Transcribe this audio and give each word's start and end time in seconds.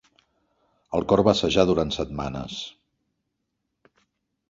El 0.99 1.05
cor 1.13 1.23
va 1.27 1.35
assajar 1.37 1.67
durant 1.73 1.93
setmanes. 1.99 2.59